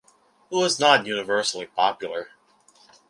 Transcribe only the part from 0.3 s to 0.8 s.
It was